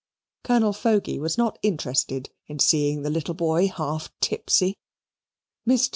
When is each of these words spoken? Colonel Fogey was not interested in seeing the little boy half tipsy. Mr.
Colonel 0.43 0.73
Fogey 0.73 1.19
was 1.19 1.37
not 1.37 1.59
interested 1.61 2.31
in 2.47 2.57
seeing 2.57 3.03
the 3.03 3.11
little 3.11 3.35
boy 3.35 3.67
half 3.67 4.09
tipsy. 4.19 4.79
Mr. 5.69 5.89